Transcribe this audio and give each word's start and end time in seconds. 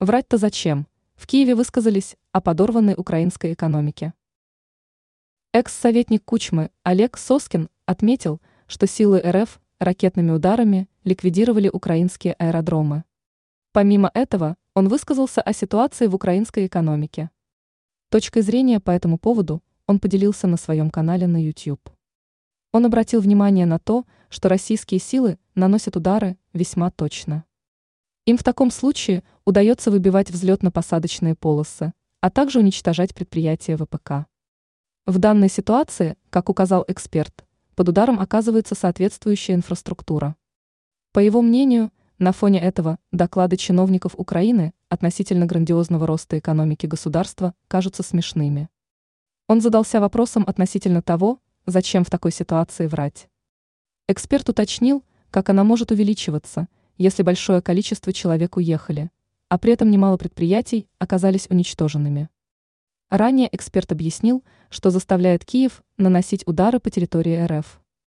Врать-то 0.00 0.36
зачем? 0.36 0.86
В 1.16 1.26
Киеве 1.26 1.56
высказались 1.56 2.16
о 2.30 2.40
подорванной 2.40 2.94
украинской 2.96 3.52
экономике. 3.52 4.14
Экс-советник 5.52 6.24
Кучмы 6.24 6.70
Олег 6.84 7.18
Соскин 7.18 7.68
отметил, 7.84 8.40
что 8.68 8.86
силы 8.86 9.20
РФ 9.20 9.60
ракетными 9.80 10.30
ударами 10.30 10.88
ликвидировали 11.02 11.68
украинские 11.68 12.34
аэродромы. 12.34 13.02
Помимо 13.72 14.08
этого, 14.14 14.56
он 14.72 14.86
высказался 14.86 15.42
о 15.42 15.52
ситуации 15.52 16.06
в 16.06 16.14
украинской 16.14 16.66
экономике. 16.68 17.30
Точкой 18.08 18.42
зрения 18.42 18.78
по 18.78 18.92
этому 18.92 19.18
поводу 19.18 19.64
он 19.88 19.98
поделился 19.98 20.46
на 20.46 20.58
своем 20.58 20.90
канале 20.90 21.26
на 21.26 21.42
YouTube. 21.42 21.90
Он 22.70 22.86
обратил 22.86 23.20
внимание 23.20 23.66
на 23.66 23.80
то, 23.80 24.04
что 24.28 24.48
российские 24.48 25.00
силы 25.00 25.40
наносят 25.56 25.96
удары 25.96 26.38
весьма 26.52 26.92
точно. 26.92 27.46
Им 28.28 28.36
в 28.36 28.42
таком 28.42 28.70
случае 28.70 29.24
удается 29.46 29.90
выбивать 29.90 30.30
взлетно-посадочные 30.30 31.34
полосы, 31.34 31.94
а 32.20 32.28
также 32.28 32.58
уничтожать 32.58 33.14
предприятия 33.14 33.74
ВПК. 33.78 34.26
В 35.06 35.16
данной 35.16 35.48
ситуации, 35.48 36.14
как 36.28 36.50
указал 36.50 36.84
эксперт, 36.88 37.46
под 37.74 37.88
ударом 37.88 38.20
оказывается 38.20 38.74
соответствующая 38.74 39.54
инфраструктура. 39.54 40.36
По 41.12 41.20
его 41.20 41.40
мнению, 41.40 41.90
на 42.18 42.32
фоне 42.32 42.60
этого 42.60 42.98
доклады 43.12 43.56
чиновников 43.56 44.12
Украины 44.18 44.74
относительно 44.90 45.46
грандиозного 45.46 46.06
роста 46.06 46.38
экономики 46.38 46.84
государства 46.84 47.54
кажутся 47.66 48.02
смешными. 48.02 48.68
Он 49.46 49.62
задался 49.62 50.00
вопросом 50.00 50.44
относительно 50.46 51.00
того, 51.00 51.40
зачем 51.64 52.04
в 52.04 52.10
такой 52.10 52.32
ситуации 52.32 52.88
врать. 52.88 53.30
Эксперт 54.06 54.46
уточнил, 54.50 55.02
как 55.30 55.48
она 55.48 55.64
может 55.64 55.92
увеличиваться, 55.92 56.68
если 56.98 57.22
большое 57.22 57.62
количество 57.62 58.12
человек 58.12 58.56
уехали, 58.56 59.10
а 59.48 59.58
при 59.58 59.72
этом 59.72 59.90
немало 59.90 60.18
предприятий 60.18 60.88
оказались 60.98 61.46
уничтоженными. 61.48 62.28
Ранее 63.08 63.48
эксперт 63.50 63.90
объяснил, 63.90 64.44
что 64.68 64.90
заставляет 64.90 65.44
Киев 65.44 65.82
наносить 65.96 66.46
удары 66.46 66.78
по 66.80 66.90
территории 66.90 67.42
РФ. 67.42 67.80